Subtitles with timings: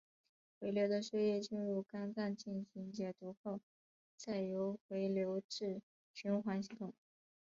[0.59, 3.59] 回流的血液进入肝脏进行解毒后
[4.17, 5.79] 再由回流至
[6.11, 6.91] 循环系统。